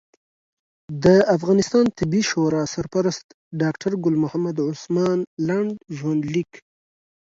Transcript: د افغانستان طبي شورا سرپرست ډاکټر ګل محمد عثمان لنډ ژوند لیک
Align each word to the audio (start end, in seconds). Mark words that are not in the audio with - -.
د 1.03 1.05
افغانستان 1.35 1.85
طبي 1.97 2.21
شورا 2.29 2.63
سرپرست 2.73 3.25
ډاکټر 3.61 3.91
ګل 4.03 4.15
محمد 4.23 4.57
عثمان 4.71 5.17
لنډ 5.47 5.71
ژوند 5.97 6.21
لیک 6.33 6.51